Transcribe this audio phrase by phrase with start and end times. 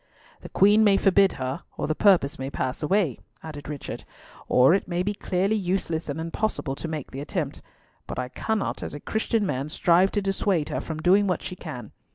[0.41, 4.03] "The Queen may forbid her, or the purpose may pass away," added Richard,
[4.47, 7.61] "or it may be clearly useless and impossible to make the attempt;
[8.07, 11.55] but I cannot as a Christian man strive to dissuade her from doing what she
[11.55, 11.91] can.